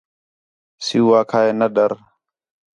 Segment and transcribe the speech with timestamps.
[0.85, 1.91] سِیُو آکھا ہِے نہ ڈَر